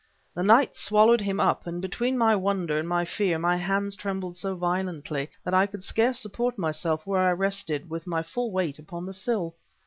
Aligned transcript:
The 0.33 0.41
night 0.41 0.75
swallowed 0.75 1.21
him 1.21 1.39
up, 1.39 1.67
and 1.67 1.79
between 1.79 2.17
my 2.17 2.35
wonder 2.35 2.79
and 2.79 2.89
my 2.89 3.05
fear 3.05 3.37
my 3.37 3.55
hands 3.57 3.95
trembled 3.95 4.35
so 4.35 4.55
violently 4.55 5.29
that 5.43 5.53
I 5.53 5.67
could 5.67 5.83
scarce 5.83 6.17
support 6.17 6.57
myself 6.57 7.05
where 7.05 7.21
I 7.21 7.33
rested, 7.33 7.87
with 7.87 8.07
my 8.07 8.23
full 8.23 8.49
weight 8.51 8.79
upon 8.79 9.05
the 9.05 9.13
sill. 9.13 9.53